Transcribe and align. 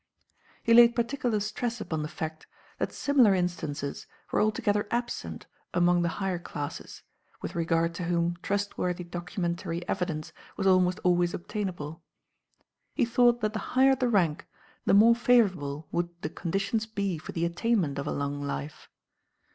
He 0.63 0.73
laid 0.73 0.95
particular 0.95 1.39
stress 1.39 1.79
upon 1.79 2.01
the 2.01 2.07
fact 2.07 2.47
that 2.79 2.91
similar 2.91 3.35
instances 3.35 4.07
were 4.31 4.41
altogether 4.41 4.87
absent 4.89 5.45
among 5.75 6.01
the 6.01 6.07
higher 6.17 6.39
classes, 6.39 7.03
with 7.43 7.53
regard 7.53 7.93
to 7.93 8.05
whom 8.05 8.35
trustworthy 8.41 9.03
documentary 9.03 9.87
evidence 9.87 10.33
was 10.57 10.65
almost 10.65 10.97
always 11.03 11.35
obtainable. 11.35 12.01
He 12.95 13.05
thought 13.05 13.41
that 13.41 13.53
the 13.53 13.59
higher 13.77 13.93
the 13.93 14.09
rank 14.09 14.47
the 14.85 14.95
more 14.95 15.13
favourable 15.15 15.87
would 15.91 16.09
the 16.23 16.29
conditions 16.31 16.87
be 16.87 17.19
for 17.19 17.31
the 17.31 17.45
attainment 17.45 17.99
of 17.99 18.07
a 18.07 18.11
long 18.11 18.41
life. 18.41 18.89